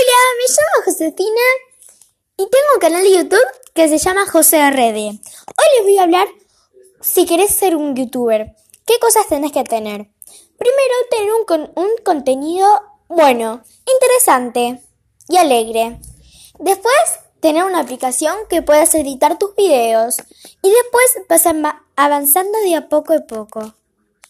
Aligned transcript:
Hola, 0.00 0.12
me 0.38 0.44
llamo 0.48 0.84
Josefina 0.86 1.40
y 2.38 2.44
tengo 2.44 2.64
un 2.74 2.80
canal 2.80 3.02
de 3.02 3.10
YouTube 3.10 3.46
que 3.74 3.86
se 3.88 3.98
llama 3.98 4.24
José 4.26 4.70
RD. 4.70 4.96
Hoy 4.96 5.68
les 5.76 5.82
voy 5.82 5.98
a 5.98 6.04
hablar 6.04 6.28
si 7.02 7.26
querés 7.26 7.54
ser 7.54 7.76
un 7.76 7.94
youtuber. 7.94 8.56
¿Qué 8.86 8.98
cosas 8.98 9.26
tenés 9.28 9.52
que 9.52 9.62
tener? 9.62 10.08
Primero, 10.56 10.94
tener 11.10 11.32
un, 11.32 11.70
un 11.74 11.90
contenido 12.02 12.66
bueno, 13.08 13.62
interesante 13.86 14.80
y 15.28 15.36
alegre. 15.36 16.00
Después, 16.58 16.94
tener 17.40 17.64
una 17.64 17.80
aplicación 17.80 18.34
que 18.48 18.62
puedas 18.62 18.94
editar 18.94 19.38
tus 19.38 19.54
videos. 19.54 20.16
Y 20.62 20.70
después 20.70 21.26
vas 21.28 21.44
avanzando 21.96 22.58
de 22.60 22.76
a 22.76 22.88
poco 22.88 23.12
a 23.12 23.20
poco. 23.26 23.74